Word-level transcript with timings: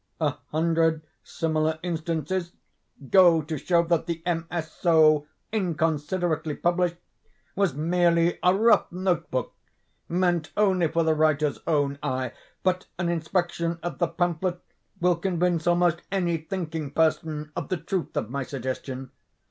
A 0.19 0.33
hundred 0.47 1.03
similar 1.23 1.77
instances 1.83 2.53
go 3.11 3.43
to 3.43 3.55
show 3.59 3.83
that 3.83 4.07
the 4.07 4.23
MS. 4.25 4.71
so 4.71 5.27
inconsiderately 5.51 6.55
published, 6.55 6.95
was 7.55 7.75
merely 7.75 8.39
a 8.41 8.51
rough 8.55 8.91
note 8.91 9.29
book, 9.29 9.53
meant 10.09 10.51
only 10.57 10.87
for 10.87 11.03
the 11.03 11.13
writer's 11.13 11.59
own 11.67 11.99
eye, 12.01 12.31
but 12.63 12.87
an 12.97 13.09
inspection 13.09 13.77
of 13.83 13.99
the 13.99 14.07
pamphlet 14.07 14.59
will 14.99 15.17
convince 15.17 15.67
almost 15.67 16.01
any 16.11 16.35
thinking 16.37 16.89
person 16.89 17.51
of 17.55 17.69
the 17.69 17.77
truth 17.77 18.17
of 18.17 18.27
my 18.27 18.41
suggestion. 18.41 19.11